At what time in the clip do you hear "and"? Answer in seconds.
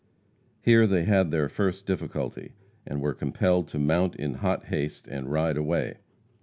2.87-3.01, 5.07-5.31